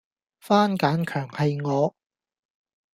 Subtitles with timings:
[0.39, 1.93] 番梘強係我